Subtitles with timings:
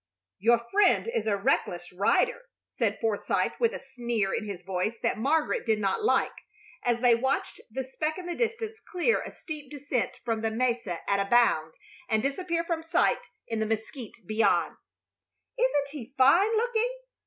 [0.39, 5.19] "Your friend is a reckless rider," said Forsythe, with a sneer in his voice that
[5.19, 6.33] Margaret did not like,
[6.83, 11.07] as they watched the speck in the distance clear a steep descent from the mesa
[11.07, 11.75] at a bound
[12.09, 14.75] and disappear from sight in the mesquite beyond.
[15.55, 16.97] "Isn't he fine looking?